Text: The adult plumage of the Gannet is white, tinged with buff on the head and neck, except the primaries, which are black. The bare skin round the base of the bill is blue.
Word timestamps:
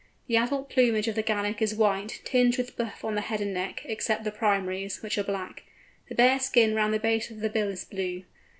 The 0.25 0.35
adult 0.35 0.67
plumage 0.67 1.07
of 1.07 1.13
the 1.13 1.21
Gannet 1.21 1.61
is 1.61 1.75
white, 1.75 2.21
tinged 2.25 2.57
with 2.57 2.75
buff 2.75 3.05
on 3.05 3.13
the 3.13 3.21
head 3.21 3.39
and 3.39 3.53
neck, 3.53 3.83
except 3.85 4.23
the 4.23 4.31
primaries, 4.31 5.03
which 5.03 5.15
are 5.19 5.23
black. 5.23 5.61
The 6.09 6.15
bare 6.15 6.39
skin 6.39 6.73
round 6.73 6.91
the 6.91 6.99
base 6.99 7.29
of 7.29 7.39
the 7.41 7.49
bill 7.51 7.67
is 7.67 7.85
blue. 7.85 8.23